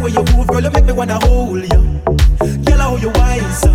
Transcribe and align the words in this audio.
way 0.00 0.10
you 0.10 0.36
move, 0.36 0.46
girl, 0.48 0.62
you 0.62 0.70
make 0.70 0.84
me 0.84 0.92
wanna 0.92 1.18
hold 1.26 1.62
you. 1.62 2.00
Girl, 2.64 2.78
how 2.78 2.96
you 2.96 3.10
wine 3.10 3.52
so? 3.52 3.70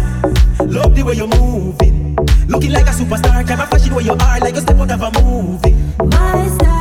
Love 0.65 0.95
the 0.95 1.03
way 1.05 1.13
you're 1.13 1.27
moving. 1.27 2.15
Looking 2.47 2.71
like 2.71 2.87
a 2.87 2.91
superstar, 2.91 3.47
kind 3.47 3.61
of 3.61 3.69
fashion 3.69 3.93
where 3.93 4.03
you 4.03 4.11
are, 4.11 4.39
like 4.39 4.55
a 4.55 4.61
step 4.61 4.77
out 4.77 4.91
of 4.91 5.01
a 5.01 5.21
movie. 5.21 5.75
My 5.99 6.47
style, 6.47 6.74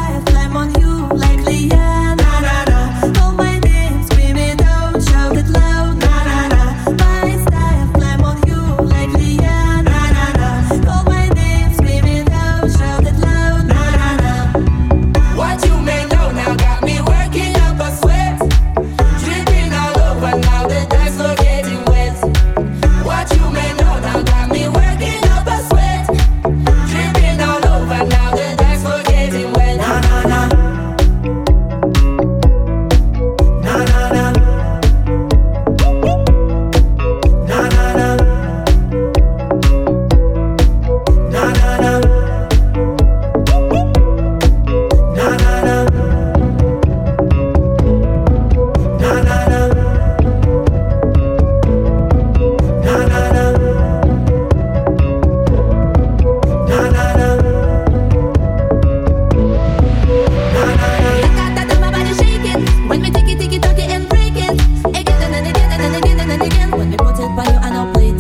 it 66.35 66.47
again 66.53 66.71
when 66.71 66.91
me 66.91 66.97
put 66.97 67.19
it 67.19 67.37
by 67.37 67.45
you 67.45 67.59
and 67.63 67.75
I'm 67.75 67.93
play 67.93 68.09
it 68.09 68.15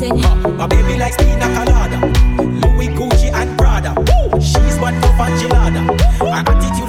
my 0.56 0.66
baby 0.66 0.98
likes 0.98 1.16
Tina 1.16 1.46
Colada, 1.54 1.98
Louis 2.38 2.88
Gucci 2.88 3.32
and 3.32 3.56
Prada. 3.58 3.94
Woo! 3.96 4.40
She's 4.40 4.78
one 4.78 4.94
tough 5.00 5.18
Angelada. 5.18 5.82
Her 6.20 6.44
attitude 6.50 6.83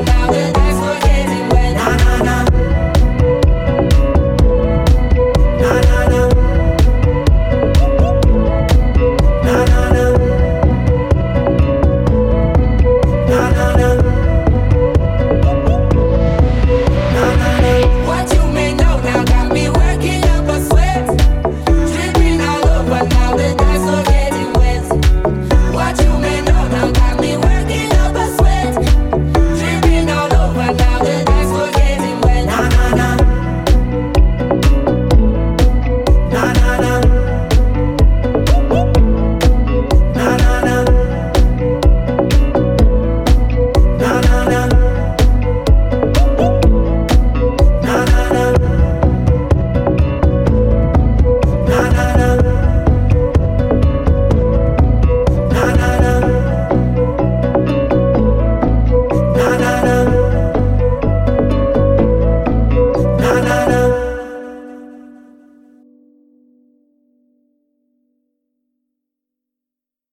allow 0.00 0.32
it. 0.32 0.49